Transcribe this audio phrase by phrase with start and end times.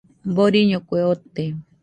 [0.37, 1.45] Doriño kue ote.